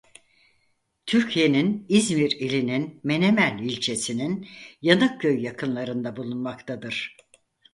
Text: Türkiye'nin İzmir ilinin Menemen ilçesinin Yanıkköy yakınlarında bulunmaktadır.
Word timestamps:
Türkiye'nin 1.05 1.85
İzmir 1.89 2.31
ilinin 2.31 2.99
Menemen 3.03 3.57
ilçesinin 3.57 4.47
Yanıkköy 4.81 5.41
yakınlarında 5.43 6.15
bulunmaktadır. 6.15 7.15